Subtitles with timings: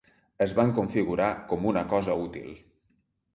[0.45, 2.51] Es van configurar com una cosa útil.